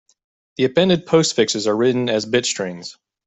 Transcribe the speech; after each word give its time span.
The 0.57 0.63
appended 0.65 1.05
postfixes 1.05 1.67
are 1.67 1.77
written 1.77 2.09
as 2.09 2.25
bit 2.25 2.47
strings. 2.47 2.97